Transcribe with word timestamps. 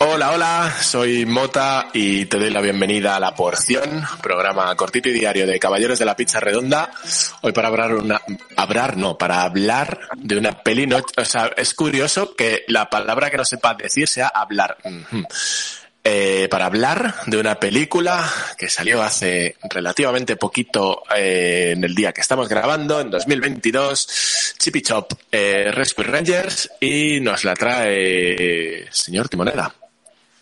Hola, 0.00 0.32
hola, 0.32 0.74
soy 0.80 1.26
Mota 1.26 1.88
y 1.92 2.24
te 2.24 2.38
doy 2.38 2.48
la 2.50 2.62
bienvenida 2.62 3.16
a 3.16 3.20
La 3.20 3.34
Porción, 3.34 4.02
programa 4.22 4.74
cortito 4.76 5.10
y 5.10 5.12
diario 5.12 5.46
de 5.46 5.58
Caballeros 5.58 5.98
de 5.98 6.06
la 6.06 6.16
Pizza 6.16 6.40
Redonda. 6.40 6.90
Hoy 7.42 7.52
para 7.52 7.68
hablar 7.68 7.94
una, 7.94 8.22
hablar 8.56 8.96
no, 8.96 9.18
para 9.18 9.42
hablar 9.42 10.08
de 10.16 10.38
una 10.38 10.62
peli, 10.62 10.86
no, 10.86 10.98
o 11.16 11.24
sea, 11.24 11.52
es 11.56 11.74
curioso 11.74 12.34
que 12.34 12.64
la 12.68 12.88
palabra 12.88 13.30
que 13.30 13.36
no 13.36 13.44
sepa 13.44 13.74
decir 13.74 14.08
sea 14.08 14.28
hablar. 14.28 14.78
Eh, 16.10 16.48
para 16.50 16.64
hablar 16.64 17.16
de 17.26 17.36
una 17.36 17.60
película 17.60 18.26
que 18.56 18.70
salió 18.70 19.02
hace 19.02 19.56
relativamente 19.68 20.36
poquito 20.36 21.02
eh, 21.14 21.72
en 21.76 21.84
el 21.84 21.94
día 21.94 22.12
que 22.14 22.22
estamos 22.22 22.48
grabando, 22.48 22.98
en 23.02 23.10
2022, 23.10 24.54
Chippy 24.58 24.80
Chop, 24.80 25.12
eh, 25.30 25.70
Rescue 25.70 26.04
Rangers, 26.04 26.70
y 26.80 27.20
nos 27.20 27.44
la 27.44 27.52
trae 27.54 28.86
señor 28.90 29.28
Timoneda. 29.28 29.74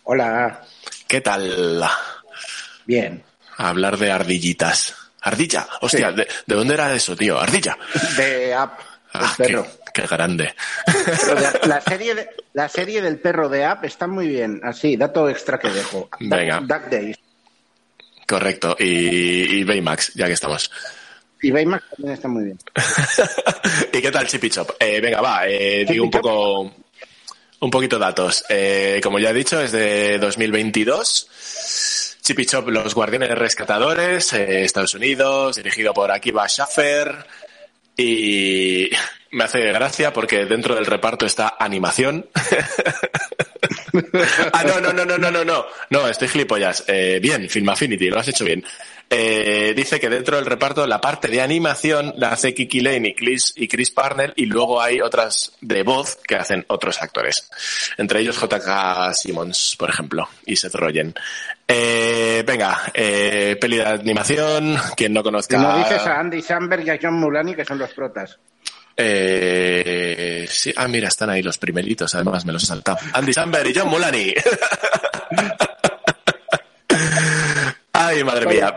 Hola, 0.05 0.63
¿Qué 1.09 1.21
tal? 1.21 1.83
bien. 2.85 3.25
Hablar 3.57 3.97
de 3.99 4.13
ardillitas. 4.13 4.95
Ardilla, 5.23 5.67
hostia, 5.81 6.11
Sí. 6.11 6.15
¿de, 6.17 6.29
de 6.47 6.55
dónde 6.55 6.75
era 6.75 6.95
eso, 6.95 7.17
tío? 7.17 7.41
Ardilla. 7.41 7.77
De 8.17 8.55
App, 8.55 8.79
Ah, 9.15 9.35
perro. 9.37 9.67
qué 9.67 9.86
grande. 10.03 10.55
La, 11.65 11.81
serie 11.81 12.15
de- 12.15 12.29
la 12.53 12.69
serie 12.69 13.01
del 13.03 13.19
perro 13.19 13.49
de 13.49 13.65
App 13.65 13.85
está 13.85 14.07
muy 14.07 14.29
bien. 14.29 14.61
Así, 14.65 14.97
dato 14.97 15.29
extra 15.29 15.59
que 15.59 15.69
dejo. 15.71 16.09
Venga. 16.21 16.61
Duck 16.61 16.89
Days. 16.91 17.17
Correcto. 18.27 18.77
Y, 18.79 19.59
y 19.59 19.65
Baymax, 19.65 20.15
ya 20.15 20.27
que 20.27 20.33
estamos. 20.33 20.71
Y 21.43 21.51
Baymax 21.51 21.85
también 21.91 22.15
está 22.15 22.29
muy 22.29 22.45
bien. 22.45 22.59
¿Y 23.93 24.01
qué 24.03 24.11
tal 24.11 24.27
Chippy 24.27 24.51
Chop? 24.51 24.71
Eh, 24.81 25.01
venga, 25.01 25.21
va, 25.21 25.47
eh, 25.47 25.85
digo 25.89 26.05
un 26.05 26.11
poco, 26.11 26.73
un 27.61 27.71
poquito 27.71 27.99
datos. 27.99 28.45
Eh, 28.49 29.01
como 29.03 29.19
ya 29.19 29.31
he 29.31 29.35
dicho, 29.35 29.61
es 29.61 29.71
de 29.73 30.19
2022. 30.19 32.17
Chippy 32.23 32.47
Chop, 32.47 32.69
Los 32.71 32.95
Guardianes 32.95 33.31
Rescatadores, 33.39 34.33
eh, 34.33 34.65
Estados 34.65 34.95
Unidos, 34.95 35.57
dirigido 35.57 35.95
por 35.95 36.11
Akiva 36.11 36.49
Schaffer. 36.49 37.15
Y 37.97 38.91
me 39.31 39.45
hace 39.45 39.61
gracia 39.73 40.13
porque 40.13 40.45
dentro 40.45 40.75
del 40.75 40.87
reparto 40.87 41.27
está 41.27 41.57
animación. 41.59 42.29
ah, 44.53 44.65
no, 44.67 44.81
no, 44.81 44.93
no, 44.93 45.05
no, 45.05 45.19
no, 45.19 45.31
no, 45.31 45.45
no. 45.45 45.67
No, 45.91 46.09
estoy 46.09 46.29
gilipollas. 46.29 46.85
Eh, 46.87 47.19
bien, 47.21 47.49
Film 47.49 47.69
Affinity, 47.69 48.09
lo 48.09 48.19
has 48.19 48.29
hecho 48.29 48.45
bien. 48.45 48.65
Eh, 49.09 49.73
dice 49.77 50.01
que 50.01 50.09
dentro 50.09 50.37
del 50.37 50.47
reparto 50.47 50.85
la 50.87 51.01
parte 51.01 51.29
de 51.29 51.41
animación 51.41 52.13
la 52.17 52.31
hace 52.31 52.55
Kiki 52.55 52.81
Lane 52.81 53.09
y 53.09 53.15
Chris, 53.15 53.53
y 53.55 53.69
Chris 53.69 53.93
Parnell 53.93 54.33
y 54.35 54.47
luego 54.47 54.81
hay 54.81 55.01
otras 55.01 55.53
de 55.61 55.85
voz 55.85 56.19
que 56.27 56.35
hacen 56.35 56.65
otros 56.69 57.01
actores. 57.01 57.49
Entre 57.99 58.21
ellos 58.21 58.41
JK 58.41 59.15
Simmons, 59.15 59.77
por 59.79 59.91
ejemplo, 59.91 60.29
y 60.45 60.57
Seth 60.57 60.75
Rogen. 60.75 61.15
Eh, 61.69 62.43
venga, 62.45 62.91
eh, 62.93 63.57
peli 63.61 63.77
de 63.77 63.87
animación, 63.87 64.77
quien 64.97 65.13
no 65.13 65.23
conozca... 65.23 65.57
no 65.57 65.79
dices 65.79 66.05
a 66.05 66.19
Andy 66.19 66.43
Samberg 66.43 66.87
y 66.87 66.91
a 66.91 66.99
John 67.01 67.15
Mulaney, 67.15 67.55
que 67.55 67.65
son 67.65 67.79
los 67.79 67.93
protas. 67.93 68.39
Eh, 68.97 70.47
sí, 70.49 70.73
ah, 70.77 70.89
mira, 70.89 71.09
están 71.09 71.31
ahí 71.31 71.43
los 71.43 71.59
primeritos, 71.59 72.15
además 72.15 72.45
me 72.45 72.53
los 72.53 72.65
he 72.65 72.67
saltado. 72.67 72.99
Andy 73.13 73.33
Samberg 73.33 73.69
y 73.69 73.75
John 73.75 73.89
Mulaney. 73.89 74.35
Ay, 78.07 78.23
madre 78.25 78.47
mía. 78.47 78.77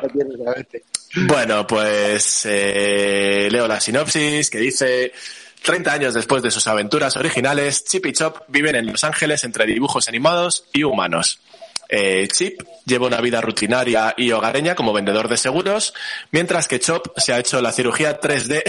Bueno, 1.28 1.66
pues 1.68 2.46
eh, 2.46 3.48
leo 3.52 3.68
la 3.68 3.80
sinopsis 3.80 4.50
que 4.50 4.60
dice 4.60 5.12
30 5.64 5.92
años 5.94 6.14
después 6.14 6.42
de 6.42 6.52
sus 6.52 6.66
aventuras 6.68 7.16
originales, 7.18 7.84
Chip 7.86 8.06
y 8.08 8.14
Chop 8.14 8.44
viven 8.48 8.76
en 8.76 8.88
Los 8.88 9.04
Ángeles 9.04 9.44
entre 9.44 9.66
dibujos 9.66 10.08
animados 10.08 10.66
y 10.74 10.84
humanos. 10.84 11.42
Eh, 11.90 12.28
Chip 12.32 12.62
lleva 12.86 13.08
una 13.08 13.22
vida 13.22 13.42
rutinaria 13.42 14.14
y 14.18 14.32
hogareña 14.32 14.76
como 14.76 14.94
vendedor 14.94 15.28
de 15.28 15.38
seguros, 15.38 15.94
mientras 16.32 16.68
que 16.68 16.80
Chop 16.80 17.08
se 17.18 17.34
ha 17.34 17.40
hecho 17.40 17.62
la 17.62 17.72
cirugía 17.72 18.20
3D 18.20 18.64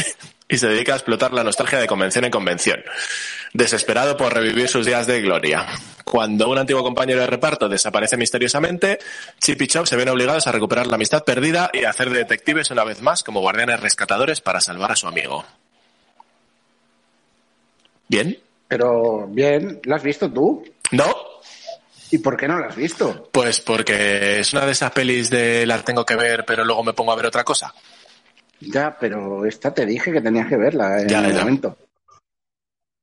y 0.50 0.58
se 0.58 0.68
dedica 0.68 0.92
a 0.92 0.96
explotar 0.96 1.32
la 1.32 1.44
nostalgia 1.44 1.78
de 1.78 1.86
convención 1.86 2.24
en 2.24 2.30
convención, 2.30 2.82
desesperado 3.52 4.16
por 4.16 4.34
revivir 4.34 4.68
sus 4.68 4.84
días 4.84 5.06
de 5.06 5.22
gloria. 5.22 5.66
Cuando 6.04 6.50
un 6.50 6.58
antiguo 6.58 6.82
compañero 6.82 7.20
de 7.20 7.28
reparto 7.28 7.68
desaparece 7.68 8.16
misteriosamente, 8.16 8.98
Chip 9.38 9.62
y 9.62 9.68
Chop 9.68 9.86
se 9.86 9.96
ven 9.96 10.08
obligados 10.08 10.48
a 10.48 10.52
recuperar 10.52 10.88
la 10.88 10.96
amistad 10.96 11.22
perdida 11.22 11.70
y 11.72 11.84
a 11.84 11.90
hacer 11.90 12.10
de 12.10 12.18
detectives 12.18 12.70
una 12.72 12.82
vez 12.82 13.00
más 13.00 13.22
como 13.22 13.40
guardianes 13.40 13.80
rescatadores 13.80 14.40
para 14.40 14.60
salvar 14.60 14.90
a 14.90 14.96
su 14.96 15.06
amigo. 15.06 15.44
¿Bien? 18.08 18.36
Pero 18.66 19.28
bien, 19.28 19.80
¿la 19.84 19.96
has 19.96 20.02
visto 20.02 20.28
tú? 20.30 20.64
¿No? 20.90 21.14
¿Y 22.10 22.18
por 22.18 22.36
qué 22.36 22.48
no 22.48 22.58
la 22.58 22.66
has 22.66 22.76
visto? 22.76 23.28
Pues 23.30 23.60
porque 23.60 24.40
es 24.40 24.52
una 24.52 24.66
de 24.66 24.72
esas 24.72 24.90
pelis 24.90 25.30
de 25.30 25.64
la 25.64 25.80
tengo 25.82 26.04
que 26.04 26.16
ver, 26.16 26.44
pero 26.44 26.64
luego 26.64 26.82
me 26.82 26.92
pongo 26.92 27.12
a 27.12 27.16
ver 27.16 27.26
otra 27.26 27.44
cosa. 27.44 27.72
Ya, 28.60 28.96
pero 28.98 29.44
esta 29.46 29.72
te 29.72 29.86
dije 29.86 30.12
que 30.12 30.20
tenías 30.20 30.46
que 30.48 30.56
verla 30.56 31.00
en 31.00 31.08
Ya, 31.08 31.20
el 31.24 31.32
ya. 31.32 31.38
momento. 31.40 31.78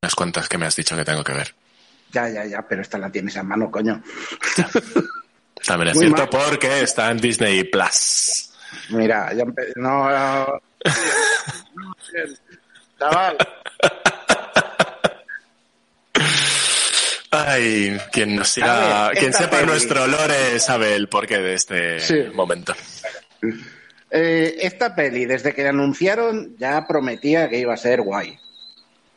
Unas 0.04 0.16
cuantas 0.16 0.48
que 0.48 0.58
me 0.58 0.66
has 0.68 0.76
dicho 0.76 0.96
que 0.96 1.04
tengo 1.06 1.24
que 1.24 1.34
ver. 1.34 1.54
Ya, 2.12 2.30
ya, 2.30 2.46
ya, 2.46 2.62
pero 2.68 2.82
esta 2.82 2.98
la 2.98 3.10
tienes 3.12 3.36
a 3.38 3.44
mano, 3.44 3.70
coño. 3.72 4.02
También 5.66 5.90
es 5.92 6.00
cierto 6.00 6.18
mal. 6.18 6.30
porque 6.30 6.82
está 6.82 7.10
en 7.12 7.18
Disney 7.18 7.64
Plus. 7.66 8.52
Mira, 8.90 9.34
ya 9.34 9.44
empe- 9.44 9.74
no, 9.76 10.10
no. 10.10 10.62
Chaval, 13.00 13.38
Ay, 17.32 18.00
quien 18.12 18.36
nos 18.36 18.48
siga, 18.50 19.10
ver, 19.10 19.18
quien 19.18 19.34
sepa 19.34 19.58
peli. 19.58 19.68
nuestro 19.68 20.08
lore 20.08 20.60
sabe 20.60 20.96
el 20.96 21.08
porqué 21.10 21.38
de 21.40 21.54
este 21.56 22.00
Sí. 22.00 22.24
momento. 22.34 22.74
Eh, 24.10 24.58
esta 24.62 24.96
peli, 24.96 25.26
desde 25.26 25.54
que 25.54 25.64
la 25.64 25.70
anunciaron, 25.70 26.56
ya 26.58 26.86
prometía 26.88 27.50
que 27.50 27.60
iba 27.60 27.74
a 27.74 27.78
ser 27.78 28.02
guay. 28.02 28.38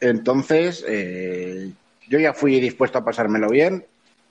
Entonces, 0.00 0.84
eh, 0.86 1.70
yo 2.08 2.18
ya 2.18 2.32
fui 2.32 2.58
dispuesto 2.60 2.98
a 2.98 3.04
pasármelo 3.04 3.48
bien 3.48 3.84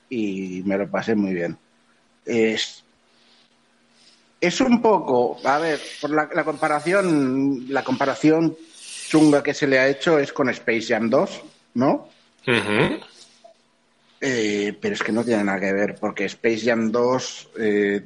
y 0.10 0.62
me 0.66 0.78
lo 0.78 0.90
pasé 0.90 1.16
muy 1.16 1.34
bien. 1.34 1.58
Es, 2.26 2.84
es 4.42 4.62
un 4.62 4.82
poco, 4.82 5.40
a 5.46 5.60
ver, 5.60 5.80
por 6.02 6.10
la, 6.10 6.30
la 6.34 6.44
comparación, 6.44 7.66
la 7.70 7.84
comparación 7.84 8.58
chunga 9.10 9.42
que 9.42 9.54
se 9.54 9.68
le 9.68 9.80
ha 9.80 9.88
hecho 9.88 10.20
es 10.20 10.32
con 10.32 10.50
Space 10.50 10.94
Jam 10.94 11.10
2, 11.10 11.42
¿no? 11.76 12.10
Eh, 14.22 14.78
pero 14.80 14.94
es 14.94 15.02
que 15.02 15.12
no 15.12 15.24
tiene 15.24 15.44
nada 15.44 15.60
que 15.60 15.74
ver, 15.74 15.96
porque 15.96 16.26
Space 16.26 16.62
Jam 16.66 16.92
2 16.92 17.50
eh, 17.60 18.02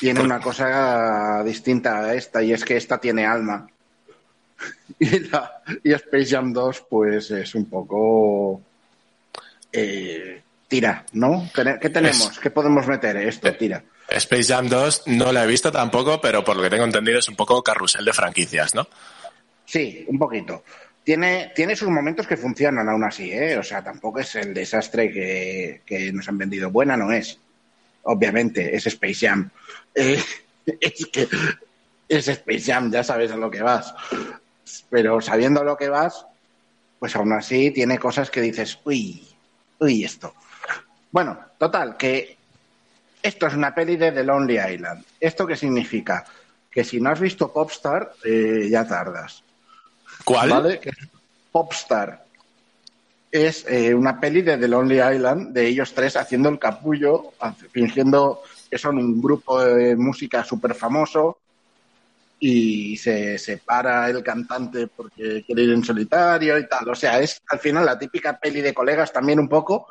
tiene 0.00 0.20
una 0.20 0.40
cosa 0.40 1.42
distinta 1.44 1.98
a 2.00 2.14
esta, 2.14 2.42
y 2.42 2.52
es 2.52 2.64
que 2.64 2.76
esta 2.76 2.98
tiene 2.98 3.26
alma. 3.26 3.66
Y, 4.98 5.18
la, 5.28 5.62
y 5.84 5.92
Space 5.92 6.26
Jam 6.26 6.52
2, 6.52 6.86
pues 6.88 7.30
es 7.30 7.54
un 7.54 7.66
poco. 7.68 8.62
eh, 9.72 10.42
tira, 10.68 11.04
¿no? 11.12 11.48
¿Qué 11.54 11.90
tenemos? 11.90 12.30
Es- 12.32 12.38
¿Qué 12.38 12.50
podemos 12.50 12.86
meter? 12.86 13.16
Esto, 13.18 13.52
tira. 13.54 13.82
Space 14.08 14.44
Jam 14.54 14.68
2 14.68 15.02
no 15.06 15.32
la 15.32 15.44
he 15.44 15.46
visto 15.46 15.70
tampoco, 15.72 16.20
pero 16.20 16.42
por 16.44 16.56
lo 16.56 16.62
que 16.62 16.70
tengo 16.70 16.84
entendido 16.84 17.18
es 17.18 17.28
un 17.28 17.36
poco 17.36 17.62
carrusel 17.62 18.04
de 18.04 18.12
franquicias, 18.12 18.74
¿no? 18.74 18.86
Sí, 19.64 20.04
un 20.08 20.18
poquito. 20.18 20.62
Tiene, 21.04 21.52
tiene 21.54 21.76
sus 21.76 21.88
momentos 21.88 22.26
que 22.26 22.36
funcionan 22.36 22.88
aún 22.88 23.04
así, 23.04 23.30
¿eh? 23.32 23.58
O 23.58 23.62
sea, 23.62 23.82
tampoco 23.82 24.20
es 24.20 24.34
el 24.36 24.54
desastre 24.54 25.12
que, 25.12 25.82
que 25.84 26.12
nos 26.12 26.28
han 26.28 26.38
vendido. 26.38 26.70
Buena 26.70 26.96
no 26.96 27.12
es. 27.12 27.38
Obviamente, 28.08 28.74
es 28.74 28.86
Space 28.86 29.26
Jam. 29.26 29.50
Eh, 29.94 30.22
es 30.80 31.06
que 31.06 31.28
es 32.08 32.28
Space 32.28 32.72
Jam, 32.72 32.90
ya 32.90 33.02
sabes 33.02 33.32
a 33.32 33.36
lo 33.36 33.50
que 33.50 33.62
vas. 33.62 33.94
Pero 34.90 35.20
sabiendo 35.20 35.60
a 35.60 35.64
lo 35.64 35.76
que 35.76 35.88
vas, 35.88 36.26
pues 36.98 37.14
aún 37.16 37.32
así 37.32 37.70
tiene 37.70 37.98
cosas 37.98 38.30
que 38.30 38.40
dices, 38.40 38.78
uy, 38.84 39.26
uy, 39.78 40.04
esto. 40.04 40.34
Bueno, 41.10 41.38
total, 41.58 41.96
que 41.96 42.36
esto 43.22 43.46
es 43.46 43.54
una 43.54 43.74
peli 43.74 43.96
de 43.96 44.12
The 44.12 44.24
Lonely 44.24 44.58
Island. 44.74 45.04
¿Esto 45.18 45.46
qué 45.46 45.56
significa? 45.56 46.24
Que 46.70 46.84
si 46.84 47.00
no 47.00 47.10
has 47.10 47.20
visto 47.20 47.52
Popstar, 47.52 48.12
eh, 48.24 48.68
ya 48.70 48.86
tardas. 48.86 49.42
¿Cuál? 50.24 50.80
Popstar. 51.50 52.25
Es 53.30 53.66
eh, 53.68 53.94
una 53.94 54.18
peli 54.20 54.42
de 54.42 54.56
The 54.56 54.68
Lonely 54.68 55.00
Island, 55.16 55.52
de 55.52 55.66
ellos 55.66 55.92
tres 55.92 56.16
haciendo 56.16 56.48
el 56.48 56.58
capullo, 56.58 57.32
fingiendo 57.72 58.42
que 58.70 58.78
son 58.78 58.98
un 58.98 59.20
grupo 59.20 59.62
de 59.62 59.96
música 59.96 60.44
súper 60.44 60.74
famoso 60.74 61.38
y 62.38 62.96
se 62.96 63.38
separa 63.38 64.08
el 64.10 64.22
cantante 64.22 64.88
porque 64.88 65.42
quiere 65.44 65.62
ir 65.62 65.72
en 65.72 65.84
solitario 65.84 66.58
y 66.58 66.68
tal. 66.68 66.88
O 66.88 66.94
sea, 66.94 67.20
es 67.20 67.40
al 67.48 67.58
final 67.58 67.84
la 67.84 67.98
típica 67.98 68.38
peli 68.38 68.60
de 68.60 68.74
colegas 68.74 69.12
también 69.12 69.40
un 69.40 69.48
poco, 69.48 69.86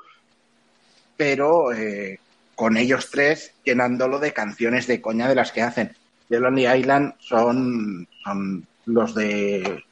pero 1.18 1.72
eh, 1.74 2.20
con 2.56 2.78
ellos 2.78 3.10
tres 3.12 3.54
llenándolo 3.64 4.20
de 4.20 4.34
canciones 4.34 4.88
de 4.88 5.02
coña 5.02 5.28
de 5.28 5.36
las 5.36 5.52
que 5.52 5.62
hacen. 5.62 5.96
The 6.30 6.40
Lonely 6.40 6.68
Island 6.68 7.14
son, 7.20 8.08
son 8.24 8.66
los 8.86 9.14
de... 9.14 9.84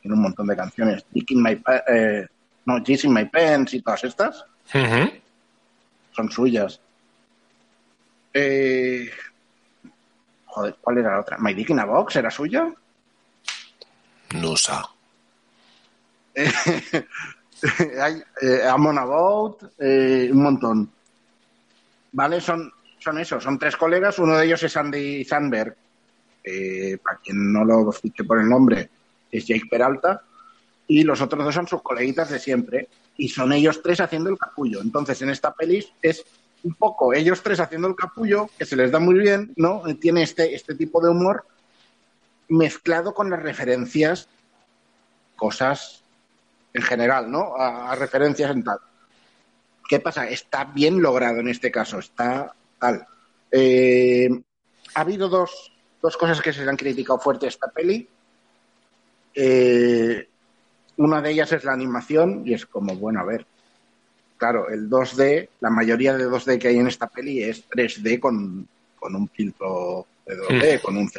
tiene 0.00 0.14
un 0.14 0.22
montón 0.22 0.46
de 0.46 0.56
canciones. 0.56 1.04
My, 1.30 1.60
eh, 1.88 2.26
no, 2.66 2.78
in 2.86 3.12
My 3.12 3.26
Pants 3.26 3.74
y 3.74 3.82
todas 3.82 4.04
estas. 4.04 4.44
Son 6.12 6.30
suyas. 6.30 6.80
Eh, 8.32 9.10
joder, 10.46 10.76
¿cuál 10.80 10.98
era 10.98 11.12
la 11.12 11.20
otra? 11.20 11.38
¿My 11.38 11.54
Dick 11.54 11.70
in 11.70 11.80
a 11.80 11.84
Box 11.84 12.16
era 12.16 12.30
suya? 12.30 12.72
No 14.34 14.56
sé. 14.56 14.72
Hay 18.00 18.22
eh, 18.42 18.60
I'm 18.64 18.86
on 18.86 18.98
a 18.98 19.04
boat, 19.04 19.62
eh, 19.78 20.28
un 20.30 20.42
montón. 20.42 20.90
¿Vale? 22.12 22.40
Son, 22.40 22.70
son 22.98 23.18
eso, 23.18 23.40
son 23.40 23.58
tres 23.58 23.76
colegas. 23.76 24.18
Uno 24.18 24.36
de 24.36 24.46
ellos 24.46 24.62
es 24.62 24.76
Andy 24.76 25.24
Sandberg, 25.24 25.76
eh, 26.42 26.98
para 27.02 27.18
quien 27.18 27.52
no 27.52 27.64
lo 27.64 27.90
fiche 27.92 28.24
por 28.24 28.40
el 28.40 28.48
nombre, 28.48 28.90
es 29.30 29.46
Jake 29.46 29.66
Peralta. 29.70 30.22
Y 30.86 31.02
los 31.02 31.20
otros 31.20 31.44
dos 31.44 31.54
son 31.54 31.66
sus 31.66 31.82
coleguitas 31.82 32.30
de 32.30 32.38
siempre. 32.38 32.88
Y 33.16 33.28
son 33.28 33.52
ellos 33.52 33.80
tres 33.82 34.00
haciendo 34.00 34.30
el 34.30 34.38
capullo. 34.38 34.80
Entonces, 34.80 35.20
en 35.22 35.30
esta 35.30 35.54
peli 35.54 35.86
es 36.02 36.24
un 36.64 36.74
poco 36.74 37.12
ellos 37.12 37.42
tres 37.42 37.60
haciendo 37.60 37.88
el 37.88 37.94
capullo, 37.94 38.48
que 38.58 38.64
se 38.64 38.76
les 38.76 38.90
da 38.90 38.98
muy 38.98 39.18
bien, 39.18 39.52
¿no? 39.56 39.82
Tiene 40.00 40.22
este, 40.22 40.54
este 40.54 40.74
tipo 40.74 41.00
de 41.00 41.10
humor 41.10 41.46
mezclado 42.48 43.14
con 43.14 43.30
las 43.30 43.42
referencias, 43.42 44.28
cosas 45.36 46.02
en 46.72 46.82
general, 46.82 47.30
¿no? 47.30 47.54
A, 47.56 47.94
referencias 47.94 48.50
en 48.50 48.64
tal. 48.64 48.78
¿Qué 49.88 50.00
pasa? 50.00 50.28
Está 50.28 50.64
bien 50.64 51.00
logrado 51.02 51.38
en 51.40 51.48
este 51.48 51.70
caso, 51.70 51.98
está 51.98 52.54
tal. 52.78 53.06
Eh, 53.50 54.28
ha 54.94 55.00
habido 55.00 55.28
dos, 55.28 55.72
dos, 56.00 56.16
cosas 56.16 56.40
que 56.40 56.52
se 56.52 56.64
le 56.64 56.70
han 56.70 56.76
criticado 56.76 57.18
fuerte 57.18 57.46
a 57.46 57.50
esta 57.50 57.68
peli. 57.68 58.08
Eh, 59.34 60.28
una 60.96 61.20
de 61.20 61.30
ellas 61.30 61.52
es 61.52 61.64
la 61.64 61.72
animación 61.72 62.42
y 62.44 62.54
es 62.54 62.66
como, 62.66 62.94
bueno, 62.96 63.20
a 63.20 63.24
ver, 63.24 63.46
claro, 64.36 64.68
el 64.68 64.88
2D, 64.88 65.48
la 65.60 65.70
mayoría 65.70 66.14
de 66.14 66.26
2D 66.26 66.58
que 66.58 66.68
hay 66.68 66.78
en 66.78 66.86
esta 66.86 67.08
peli 67.08 67.42
es 67.42 67.68
3D 67.68 68.20
con, 68.20 68.68
un 69.00 69.28
filtro 69.28 70.06
de 70.26 70.36
2D, 70.36 70.78
hmm. 70.78 70.82
con 70.82 70.96
un... 70.96 71.10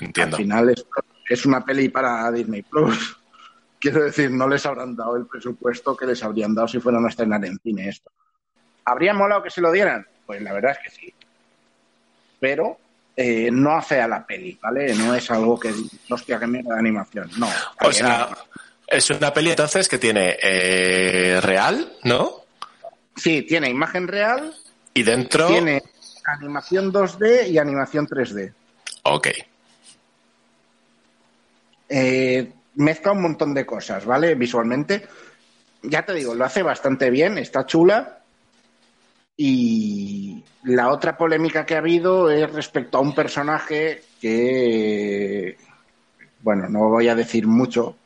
Entiendo. 0.00 0.36
Al 0.36 0.42
final 0.42 0.70
es, 0.70 0.84
es 1.28 1.46
una 1.46 1.64
peli 1.64 1.88
para 1.88 2.30
Disney 2.32 2.62
Plus. 2.62 3.18
Quiero 3.78 4.04
decir, 4.04 4.30
no 4.30 4.48
les 4.48 4.64
habrán 4.66 4.94
dado 4.94 5.16
el 5.16 5.26
presupuesto 5.26 5.96
que 5.96 6.06
les 6.06 6.22
habrían 6.22 6.54
dado 6.54 6.68
si 6.68 6.78
fueran 6.78 7.04
a 7.04 7.08
estrenar 7.08 7.44
en 7.44 7.58
cine 7.58 7.88
esto. 7.88 8.10
¿Habría 8.84 9.14
molado 9.14 9.42
que 9.42 9.50
se 9.50 9.60
lo 9.60 9.72
dieran? 9.72 10.06
Pues 10.26 10.40
la 10.42 10.52
verdad 10.52 10.72
es 10.72 10.78
que 10.78 11.00
sí. 11.00 11.14
Pero 12.38 12.78
eh, 13.16 13.50
no 13.52 13.72
hace 13.76 14.00
a 14.00 14.08
la 14.08 14.26
peli, 14.26 14.58
¿vale? 14.62 14.94
No 14.94 15.14
es 15.14 15.30
algo 15.30 15.58
que, 15.58 15.72
hostia, 16.08 16.38
que 16.38 16.46
mierda 16.46 16.74
de 16.74 16.80
animación. 16.80 17.30
No. 17.36 17.48
O 17.80 17.92
sea, 17.92 18.30
es 18.86 19.10
una 19.10 19.32
peli 19.32 19.50
entonces 19.50 19.88
que 19.88 19.98
tiene 19.98 20.38
eh, 20.42 21.40
real, 21.42 21.92
¿no? 22.04 22.42
Sí, 23.16 23.42
tiene 23.42 23.68
imagen 23.68 24.08
real. 24.08 24.54
Y 24.94 25.02
dentro. 25.02 25.48
Tiene 25.48 25.82
animación 26.24 26.92
2D 26.92 27.48
y 27.48 27.58
animación 27.58 28.06
3D. 28.06 28.52
Ok. 29.02 29.28
Eh, 31.88 32.52
mezcla 32.76 33.12
un 33.12 33.22
montón 33.22 33.52
de 33.52 33.66
cosas, 33.66 34.06
¿vale? 34.06 34.34
Visualmente. 34.34 35.06
Ya 35.82 36.06
te 36.06 36.14
digo, 36.14 36.34
lo 36.34 36.44
hace 36.44 36.62
bastante 36.62 37.10
bien, 37.10 37.36
está 37.36 37.66
chula. 37.66 38.21
Y 39.36 40.44
la 40.64 40.90
otra 40.90 41.16
polémica 41.16 41.64
que 41.64 41.74
ha 41.74 41.78
habido 41.78 42.30
es 42.30 42.52
respecto 42.52 42.98
a 42.98 43.00
un 43.00 43.14
personaje 43.14 44.02
que, 44.20 45.56
bueno, 46.42 46.68
no 46.68 46.90
voy 46.90 47.08
a 47.08 47.14
decir 47.14 47.46
mucho, 47.46 47.96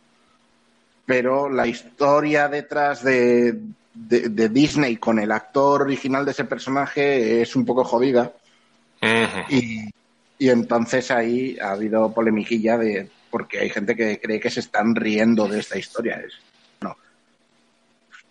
pero 1.05 1.49
la 1.49 1.67
historia 1.67 2.49
detrás 2.49 3.03
de, 3.03 3.59
Disney 3.95 4.97
con 4.99 5.19
el 5.19 5.33
actor 5.33 5.83
original 5.83 6.25
de 6.25 6.33
ese 6.33 6.45
personaje 6.45 7.41
es 7.41 7.57
un 7.57 7.65
poco 7.65 7.85
jodida. 7.85 8.33
y, 9.49 9.89
y, 10.39 10.49
entonces 10.49 11.11
ahí 11.11 11.59
ha 11.61 11.73
habido 11.73 12.13
polemiquilla 12.13 12.77
de 12.77 13.11
porque 13.31 13.59
hay 13.59 13.71
gente 13.71 13.95
que 13.95 14.19
cree 14.21 14.41
que 14.41 14.51
se 14.51 14.61
están 14.61 14.95
riendo 14.95 15.47
de 15.49 15.61
esta 15.61 15.79
historia. 15.79 16.23
Es. 16.27 16.35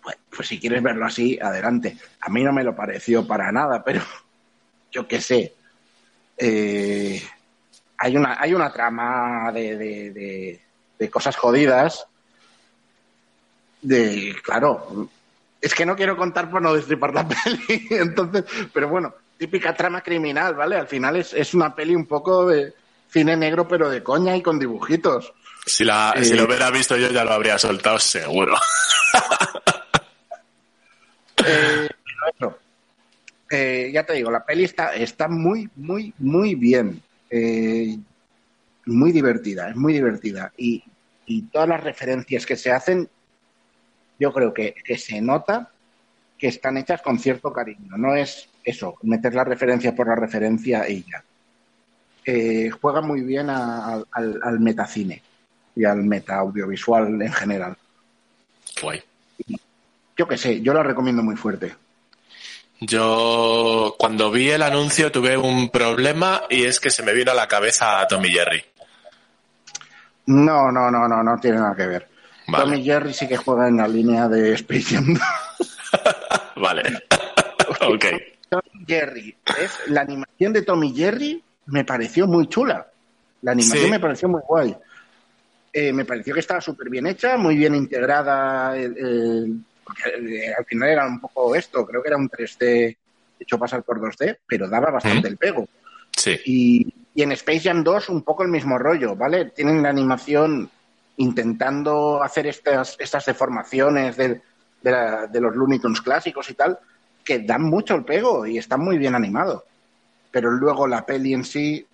Pues, 0.06 0.18
pues 0.30 0.46
si 0.46 0.60
quieres 0.60 0.84
verlo 0.84 1.04
así, 1.04 1.36
adelante. 1.42 1.98
A 2.20 2.28
mí 2.28 2.44
no 2.44 2.52
me 2.52 2.62
lo 2.62 2.76
pareció 2.76 3.26
para 3.26 3.50
nada, 3.50 3.82
pero 3.82 4.02
yo 4.92 5.08
qué 5.08 5.20
sé. 5.20 5.52
Eh, 6.38 7.20
hay 7.98 8.16
una, 8.16 8.40
hay 8.40 8.54
una 8.54 8.72
trama 8.72 9.50
de, 9.52 9.76
de, 9.76 10.60
de 10.96 11.10
cosas 11.10 11.34
jodidas 11.34 12.06
de, 13.82 14.36
claro, 14.44 15.08
es 15.60 15.74
que 15.74 15.84
no 15.84 15.96
quiero 15.96 16.16
contar 16.16 16.48
por 16.48 16.62
no 16.62 16.72
destripar 16.72 17.12
la 17.12 17.26
peli, 17.44 17.88
entonces, 17.90 18.44
pero 18.72 18.88
bueno, 18.88 19.12
típica 19.36 19.74
trama 19.74 20.02
criminal, 20.02 20.54
¿vale? 20.54 20.76
Al 20.76 20.86
final 20.86 21.16
es, 21.16 21.34
es 21.34 21.52
una 21.52 21.74
peli 21.74 21.96
un 21.96 22.06
poco 22.06 22.46
de 22.46 22.74
cine 23.10 23.36
negro, 23.36 23.66
pero 23.66 23.90
de 23.90 24.04
coña 24.04 24.36
y 24.36 24.42
con 24.42 24.60
dibujitos. 24.60 25.32
Si, 25.64 25.84
la, 25.84 26.14
si 26.22 26.34
lo 26.34 26.42
eh, 26.42 26.46
hubiera 26.46 26.70
visto 26.70 26.96
yo 26.96 27.10
ya 27.10 27.24
lo 27.24 27.32
habría 27.32 27.58
soltado 27.58 27.98
seguro. 27.98 28.56
eh, 31.46 31.88
eh, 33.50 33.90
ya 33.92 34.04
te 34.04 34.14
digo, 34.14 34.30
la 34.30 34.44
peli 34.44 34.64
está, 34.64 34.94
está 34.94 35.28
muy, 35.28 35.68
muy, 35.76 36.12
muy 36.18 36.54
bien. 36.54 37.00
Eh, 37.30 37.96
muy 38.86 39.12
divertida, 39.12 39.70
es 39.70 39.76
muy 39.76 39.92
divertida. 39.92 40.52
Y, 40.56 40.82
y 41.26 41.42
todas 41.42 41.68
las 41.68 41.82
referencias 41.82 42.46
que 42.46 42.56
se 42.56 42.70
hacen 42.70 43.08
yo 44.18 44.32
creo 44.32 44.52
que, 44.52 44.74
se 44.96 45.20
nota 45.20 45.70
que 46.38 46.48
están 46.48 46.76
hechas 46.76 47.02
con 47.02 47.18
cierto 47.18 47.52
cariño. 47.52 47.96
No 47.96 48.14
es 48.14 48.48
eso, 48.64 48.96
meter 49.02 49.34
la 49.34 49.44
referencia 49.44 49.94
por 49.94 50.08
la 50.08 50.16
referencia 50.16 50.88
y 50.88 51.04
ya. 51.04 51.24
Eh, 52.24 52.70
juega 52.70 53.00
muy 53.00 53.22
bien 53.22 53.48
al, 53.50 54.60
metacine 54.60 55.22
y 55.74 55.84
al 55.84 56.02
meta 56.02 56.36
audiovisual 56.38 57.22
en 57.22 57.32
general. 57.32 57.76
Guay. 58.80 59.02
Yo 60.16 60.26
qué 60.26 60.38
sé, 60.38 60.60
yo 60.62 60.72
lo 60.72 60.82
recomiendo 60.82 61.22
muy 61.22 61.36
fuerte. 61.36 61.74
Yo 62.80 63.94
cuando 63.98 64.30
vi 64.30 64.50
el 64.50 64.62
anuncio 64.62 65.10
tuve 65.10 65.36
un 65.36 65.70
problema 65.70 66.42
y 66.50 66.64
es 66.64 66.78
que 66.78 66.90
se 66.90 67.02
me 67.02 67.14
vino 67.14 67.32
a 67.32 67.34
la 67.34 67.48
cabeza 67.48 68.00
a 68.00 68.06
Tommy 68.06 68.28
Jerry. 68.30 68.62
No, 70.26 70.70
no, 70.70 70.90
no, 70.90 71.08
no, 71.08 71.22
no 71.22 71.38
tiene 71.38 71.58
nada 71.58 71.74
que 71.74 71.86
ver. 71.86 72.08
Tommy 72.50 72.82
Jerry 72.82 73.12
sí 73.12 73.26
que 73.26 73.36
juega 73.36 73.68
en 73.68 73.78
la 73.78 73.88
línea 73.88 74.28
de 74.28 74.54
Space 74.54 74.82
Jam. 74.94 75.18
vale. 76.56 76.82
ok. 77.80 78.04
Tommy 78.48 78.84
Jerry. 78.86 79.36
La 79.88 80.02
animación 80.02 80.52
de 80.52 80.62
Tommy 80.62 80.94
Jerry 80.94 81.42
me 81.66 81.84
pareció 81.84 82.26
muy 82.26 82.48
chula. 82.48 82.86
La 83.42 83.52
animación 83.52 83.90
me 83.90 84.00
pareció 84.00 84.28
muy 84.28 84.42
guay. 84.46 84.76
Eh, 85.72 85.92
me 85.92 86.04
pareció 86.04 86.34
que 86.34 86.40
estaba 86.40 86.60
súper 86.60 86.88
bien 86.88 87.06
hecha, 87.06 87.36
muy 87.36 87.56
bien 87.56 87.74
integrada. 87.74 88.74
Porque, 89.86 90.52
al 90.56 90.64
final 90.64 90.88
era 90.88 91.06
un 91.06 91.20
poco 91.20 91.54
esto, 91.54 91.86
creo 91.86 92.02
que 92.02 92.08
era 92.08 92.16
un 92.16 92.28
3D 92.28 92.96
hecho 93.38 93.58
pasar 93.58 93.82
por 93.82 94.00
2D, 94.00 94.38
pero 94.46 94.68
daba 94.68 94.90
bastante 94.90 95.28
el 95.28 95.36
pego. 95.36 95.68
Sí. 96.16 96.38
Y, 96.44 96.94
y 97.14 97.22
en 97.22 97.32
Space 97.32 97.60
Jam 97.60 97.84
2 97.84 98.08
un 98.08 98.22
poco 98.22 98.42
el 98.42 98.48
mismo 98.48 98.78
rollo, 98.78 99.14
¿vale? 99.14 99.46
Tienen 99.46 99.82
la 99.82 99.90
animación 99.90 100.70
intentando 101.18 102.22
hacer 102.22 102.46
estas, 102.46 102.96
estas 102.98 103.24
deformaciones 103.24 104.16
de, 104.16 104.40
de, 104.82 105.40
los 105.40 105.54
Looney 105.54 105.78
Tunes 105.78 106.00
clásicos 106.00 106.50
y 106.50 106.54
tal, 106.54 106.78
que 107.24 107.40
dan 107.40 107.62
mucho 107.62 107.94
el 107.94 108.04
pego 108.04 108.46
y 108.46 108.58
están 108.58 108.80
muy 108.80 108.98
bien 108.98 109.14
animados. 109.14 109.62
Pero 110.30 110.50
luego 110.50 110.86
la 110.86 111.06
peli 111.06 111.32
en 111.32 111.44
sí, 111.44 111.86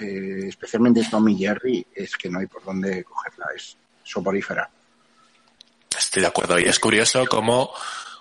eh, 0.00 0.40
especialmente 0.48 1.06
Tommy 1.10 1.36
Jerry, 1.36 1.86
es 1.94 2.16
que 2.16 2.30
no 2.30 2.38
hay 2.38 2.46
por 2.46 2.64
dónde 2.64 3.04
cogerla, 3.04 3.46
es 3.54 3.76
soporífera. 4.02 4.70
Estoy 6.16 6.22
de 6.22 6.28
acuerdo. 6.28 6.58
Y 6.58 6.64
es 6.64 6.78
curioso 6.80 7.26
cómo 7.26 7.74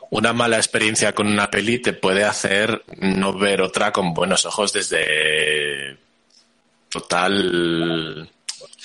una 0.09 0.33
mala 0.33 0.57
experiencia 0.57 1.15
con 1.15 1.27
una 1.27 1.49
peli 1.49 1.79
te 1.79 1.93
puede 1.93 2.25
hacer 2.25 2.83
no 2.97 3.31
ver 3.31 3.61
otra 3.61 3.93
con 3.93 4.13
buenos 4.13 4.43
ojos 4.43 4.73
desde 4.73 5.97
total 6.89 8.29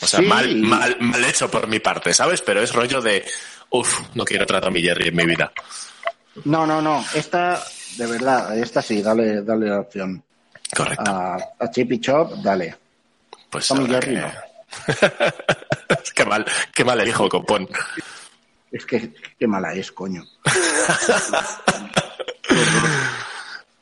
O 0.00 0.07
sea, 0.07 0.21
mal, 0.21 0.55
mal, 0.59 0.97
mal 1.00 1.25
hecho 1.25 1.50
por 1.50 1.67
mi 1.67 1.81
parte, 1.81 2.14
¿sabes? 2.14 2.40
Pero 2.43 2.62
es 2.62 2.73
rollo 2.73 3.00
de, 3.00 3.25
uff, 3.71 4.00
no 4.14 4.25
quiero 4.25 4.47
tratar 4.47 4.69
a 4.69 4.71
mi 4.71 4.81
Jerry 4.81 5.09
en 5.09 5.17
mi 5.17 5.26
vida. 5.26 5.50
No, 6.45 6.64
no, 6.64 6.81
no. 6.81 7.05
Esta, 7.12 7.61
de 7.97 8.07
verdad, 8.07 8.57
esta 8.57 8.81
sí, 8.81 9.02
dale, 9.02 9.43
dale 9.43 9.67
la 9.71 9.81
opción. 9.81 10.23
Correcto. 10.76 11.11
A, 11.11 11.37
a 11.59 11.71
Chip 11.73 11.90
y 11.90 12.00
Chop, 12.00 12.35
dale. 12.35 12.76
Pues 13.50 13.67
Tommy 13.67 13.88
Jerry 13.88 14.14
que- 14.14 14.21
no. 14.21 14.33
qué 16.14 16.25
mal, 16.25 16.47
qué 16.73 16.85
mal 16.85 17.00
elijo, 17.00 17.29
copón. 17.29 17.69
Es 18.71 18.87
que 18.87 19.12
qué 19.39 19.47
mala 19.47 19.73
es, 19.75 19.91
coño. 19.93 20.25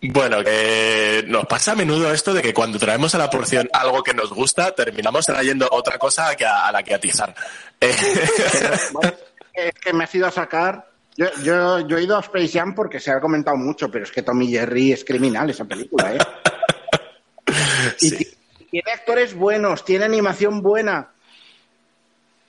Bueno, 0.00 0.44
que 0.44 1.24
nos 1.26 1.46
pasa 1.46 1.72
a 1.72 1.74
menudo 1.74 2.12
esto 2.12 2.32
de 2.32 2.40
que 2.40 2.54
cuando 2.54 2.78
traemos 2.78 3.14
a 3.14 3.18
la 3.18 3.28
porción 3.28 3.68
algo 3.72 4.02
que 4.02 4.14
nos 4.14 4.32
gusta, 4.32 4.72
terminamos 4.72 5.26
trayendo 5.26 5.68
otra 5.72 5.98
cosa 5.98 6.36
que 6.36 6.46
a, 6.46 6.68
a 6.68 6.72
la 6.72 6.82
que 6.82 6.94
atizar. 6.94 7.34
Eh, 7.80 9.72
Es 9.72 9.74
que 9.80 9.92
me 9.92 10.04
has 10.04 10.14
ido 10.14 10.26
a 10.28 10.30
sacar. 10.30 10.88
Yo, 11.16 11.26
yo, 11.42 11.80
yo 11.80 11.98
he 11.98 12.04
ido 12.04 12.16
a 12.16 12.20
Space 12.20 12.56
Jam 12.56 12.76
porque 12.76 13.00
se 13.00 13.10
ha 13.10 13.20
comentado 13.20 13.56
mucho, 13.56 13.90
pero 13.90 14.04
es 14.04 14.12
que 14.12 14.22
Tommy 14.22 14.48
Jerry 14.48 14.92
es 14.92 15.04
criminal 15.04 15.50
esa 15.50 15.64
película, 15.64 16.14
¿eh? 16.14 16.18
Y 18.00 18.10
sí. 18.10 18.36
tiene 18.70 18.92
actores 18.92 19.34
buenos, 19.34 19.84
tiene 19.84 20.04
animación 20.04 20.62
buena. 20.62 21.10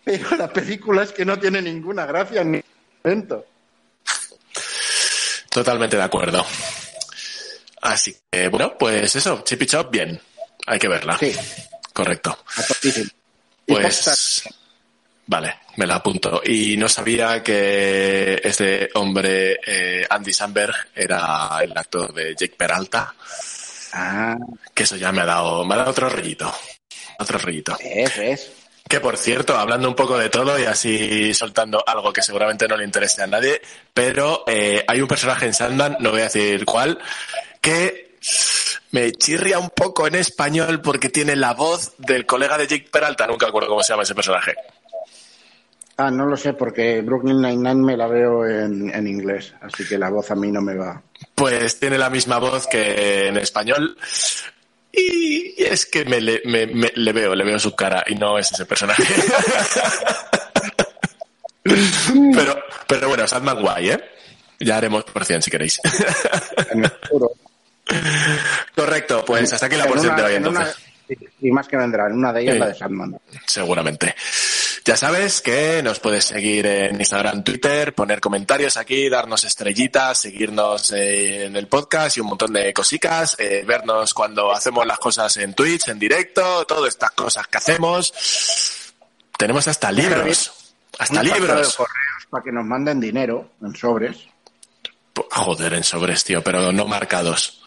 Pero 0.03 0.35
la 0.37 0.51
película 0.51 1.03
es 1.03 1.11
que 1.11 1.25
no 1.25 1.37
tiene 1.39 1.61
ninguna 1.61 2.05
gracia 2.05 2.43
ni 2.43 2.61
momento. 3.03 3.45
Totalmente 5.49 5.97
de 5.97 6.03
acuerdo. 6.03 6.45
Así 7.81 8.15
que, 8.29 8.47
bueno, 8.49 8.77
pues 8.77 9.15
eso, 9.15 9.41
Chip 9.43 9.61
y 9.63 9.65
Chop, 9.65 9.91
bien. 9.91 10.19
Hay 10.67 10.79
que 10.79 10.87
verla. 10.87 11.17
Sí. 11.17 11.33
Correcto. 11.93 12.37
Pues, 13.65 14.43
vale, 15.25 15.55
me 15.77 15.87
la 15.87 15.95
apunto. 15.95 16.41
Y 16.45 16.77
no 16.77 16.89
sabía 16.89 17.41
que 17.43 18.41
este 18.43 18.89
hombre, 18.95 19.59
eh, 19.65 20.05
Andy 20.09 20.33
Samberg, 20.33 20.75
era 20.95 21.59
el 21.61 21.75
actor 21.77 22.13
de 22.13 22.35
Jake 22.35 22.55
Peralta, 22.57 23.13
Ah, 23.93 24.37
que 24.73 24.83
eso 24.83 24.95
ya 24.95 25.11
me 25.11 25.21
ha 25.21 25.25
dado, 25.25 25.65
me 25.65 25.73
ha 25.73 25.77
dado 25.77 25.91
otro 25.91 26.09
rollito. 26.09 26.53
Otro 27.17 27.39
rollito. 27.39 27.77
es, 27.79 28.17
es. 28.17 28.51
Que 28.89 28.99
por 28.99 29.17
cierto, 29.17 29.55
hablando 29.55 29.87
un 29.87 29.93
poco 29.93 30.17
de 30.17 30.29
todo 30.29 30.59
y 30.59 30.65
así 30.65 31.31
soltando 31.35 31.83
algo 31.85 32.11
que 32.11 32.23
seguramente 32.23 32.67
no 32.67 32.75
le 32.75 32.85
interese 32.85 33.21
a 33.21 33.27
nadie, 33.27 33.61
pero 33.93 34.43
eh, 34.47 34.83
hay 34.87 34.99
un 34.99 35.07
personaje 35.07 35.45
en 35.45 35.53
Sandman, 35.53 35.97
no 35.99 36.09
voy 36.09 36.21
a 36.21 36.23
decir 36.23 36.65
cuál, 36.65 36.97
que 37.61 38.17
me 38.89 39.11
chirria 39.11 39.59
un 39.59 39.69
poco 39.69 40.07
en 40.07 40.15
español 40.15 40.81
porque 40.81 41.09
tiene 41.09 41.35
la 41.35 41.53
voz 41.53 41.93
del 41.99 42.25
colega 42.25 42.57
de 42.57 42.65
Jake 42.65 42.89
Peralta, 42.91 43.27
nunca 43.27 43.45
acuerdo 43.45 43.69
cómo 43.69 43.83
se 43.83 43.93
llama 43.93 44.01
ese 44.01 44.15
personaje. 44.15 44.55
Ah, 45.95 46.09
no 46.09 46.25
lo 46.25 46.35
sé, 46.35 46.53
porque 46.53 47.01
Brooklyn 47.01 47.41
Nine-Nine 47.41 47.83
me 47.83 47.95
la 47.95 48.07
veo 48.07 48.47
en, 48.47 48.89
en 48.95 49.05
inglés, 49.05 49.53
así 49.61 49.87
que 49.87 49.99
la 49.99 50.09
voz 50.09 50.31
a 50.31 50.35
mí 50.35 50.51
no 50.51 50.61
me 50.61 50.73
va. 50.75 51.03
Pues 51.35 51.79
tiene 51.79 51.99
la 51.99 52.09
misma 52.09 52.39
voz 52.39 52.65
que 52.65 53.27
en 53.27 53.37
español. 53.37 53.97
Y 54.91 55.53
es 55.63 55.85
que 55.85 56.03
me 56.05 56.19
le, 56.19 56.41
me- 56.45 56.65
me- 56.67 56.91
le 56.95 57.13
veo, 57.13 57.35
le 57.35 57.43
veo 57.43 57.59
su 57.59 57.75
cara 57.75 58.03
y 58.07 58.15
no 58.15 58.37
es 58.39 58.51
ese 58.51 58.65
personaje. 58.65 59.03
pero, 62.35 62.59
pero 62.87 63.07
bueno, 63.09 63.27
Sandman 63.27 63.61
guay, 63.61 63.91
¿eh? 63.91 63.99
Ya 64.59 64.77
haremos 64.77 65.03
por 65.05 65.23
cien 65.25 65.41
si 65.41 65.51
queréis. 65.51 65.79
Correcto, 68.75 69.23
pues 69.25 69.51
hasta 69.53 69.65
aquí 69.67 69.75
la 69.75 69.85
porción 69.85 70.13
una- 70.13 70.21
de 70.21 70.23
hoy 70.23 70.35
en 70.35 70.47
una- 70.47 70.59
entonces. 70.61 70.83
y 71.41 71.51
más 71.51 71.67
que 71.67 71.77
vendrá, 71.77 72.07
en 72.07 72.13
una 72.13 72.33
de 72.33 72.41
ellas 72.41 72.57
la 72.57 72.67
de 72.67 72.75
Sandman. 72.75 73.19
Seguramente. 73.47 74.15
Ya 74.89 74.97
sabes 74.97 75.43
que 75.43 75.83
nos 75.83 75.99
puedes 75.99 76.25
seguir 76.25 76.65
en 76.65 76.95
Instagram, 76.95 77.43
Twitter, 77.43 77.93
poner 77.93 78.19
comentarios 78.19 78.75
aquí, 78.75 79.07
darnos 79.07 79.43
estrellitas, 79.43 80.17
seguirnos 80.17 80.91
eh, 80.93 81.45
en 81.45 81.55
el 81.55 81.67
podcast 81.67 82.17
y 82.17 82.21
un 82.21 82.25
montón 82.29 82.53
de 82.53 82.73
cositas, 82.73 83.35
eh, 83.37 83.63
vernos 83.67 84.15
cuando 84.15 84.51
hacemos 84.51 84.87
las 84.87 84.97
cosas 84.97 85.37
en 85.37 85.53
Twitch, 85.53 85.89
en 85.89 85.99
directo, 85.99 86.65
todas 86.65 86.87
estas 86.87 87.11
cosas 87.11 87.45
que 87.45 87.59
hacemos. 87.59 88.11
Tenemos 89.37 89.67
hasta 89.67 89.91
libros. 89.91 90.73
Hasta 90.97 91.21
pacto 91.21 91.33
de 91.33 91.39
libros. 91.39 91.75
correos 91.75 92.27
para 92.31 92.43
que 92.43 92.51
nos 92.51 92.65
manden 92.65 92.99
dinero 92.99 93.51
en 93.61 93.75
sobres. 93.75 94.17
Joder, 95.29 95.75
en 95.75 95.83
sobres, 95.83 96.23
tío, 96.23 96.43
pero 96.43 96.71
no 96.71 96.87
marcados. 96.87 97.58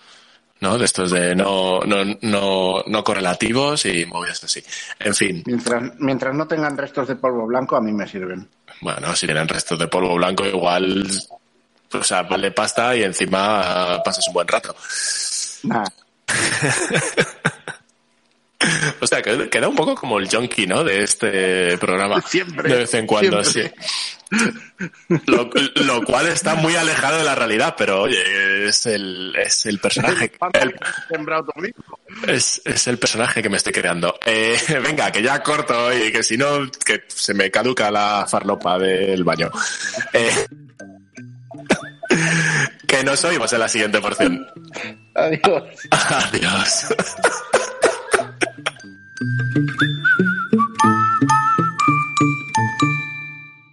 ¿No? 0.62 0.78
De 0.78 0.84
estos 0.84 1.10
de 1.10 1.34
no, 1.34 1.80
no, 1.80 2.04
no, 2.20 2.84
no 2.86 3.04
correlativos 3.04 3.84
y 3.84 4.06
movidas 4.06 4.44
así. 4.44 4.62
En 5.00 5.12
fin. 5.12 5.42
Mientras, 5.44 5.82
mientras 5.98 6.34
no 6.36 6.46
tengan 6.46 6.78
restos 6.78 7.08
de 7.08 7.16
polvo 7.16 7.48
blanco, 7.48 7.74
a 7.74 7.80
mí 7.80 7.90
me 7.90 8.06
sirven. 8.06 8.48
Bueno, 8.80 9.14
si 9.16 9.26
tienen 9.26 9.48
restos 9.48 9.76
de 9.76 9.88
polvo 9.88 10.14
blanco, 10.14 10.46
igual, 10.46 11.04
o 11.92 12.04
sea, 12.04 12.22
vale 12.22 12.52
pasta 12.52 12.94
y 12.94 13.02
encima 13.02 13.94
ah, 13.94 14.02
pasas 14.04 14.28
un 14.28 14.34
buen 14.34 14.46
rato. 14.46 14.76
Nada. 15.64 15.92
O 19.00 19.06
sea, 19.06 19.20
que 19.22 19.48
queda 19.48 19.68
un 19.68 19.76
poco 19.76 19.94
como 19.94 20.18
el 20.18 20.28
junkie, 20.28 20.66
¿no? 20.66 20.84
De 20.84 21.02
este 21.02 21.76
programa. 21.78 22.20
Siempre, 22.22 22.70
De 22.70 22.78
vez 22.78 22.94
en 22.94 23.06
cuando, 23.06 23.42
siempre. 23.44 23.74
sí. 23.78 23.88
Lo, 25.26 25.50
lo 25.74 26.02
cual 26.04 26.28
está 26.28 26.54
muy 26.54 26.74
alejado 26.74 27.18
de 27.18 27.24
la 27.24 27.34
realidad, 27.34 27.74
pero 27.76 28.02
oye, 28.02 28.66
es 28.68 28.86
el, 28.86 29.34
es 29.36 29.66
el 29.66 29.78
personaje. 29.78 30.32
el- 30.54 30.74
es 32.26 32.86
el 32.86 32.98
personaje 32.98 33.42
que 33.42 33.48
me 33.50 33.58
estoy 33.58 33.72
creando. 33.74 34.18
Eh, 34.24 34.56
venga, 34.82 35.10
que 35.12 35.22
ya 35.22 35.42
corto 35.42 35.92
y 35.92 36.10
que 36.12 36.22
si 36.22 36.36
no, 36.38 36.70
que 36.84 37.04
se 37.08 37.34
me 37.34 37.50
caduca 37.50 37.90
la 37.90 38.26
farlopa 38.28 38.78
del 38.78 39.22
baño. 39.24 39.50
Eh, 40.14 40.46
que 42.86 43.04
nos 43.04 43.22
oímos 43.24 43.52
en 43.52 43.58
la 43.60 43.68
siguiente 43.68 44.00
porción. 44.00 44.46
Adiós. 45.14 45.62
Adiós. 45.90 46.86
thank 49.54 49.70
you 49.82 50.11